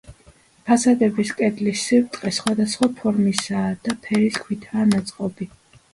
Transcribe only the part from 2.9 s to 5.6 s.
ფორმისა და ფერის ქვითაა ნაწყობი.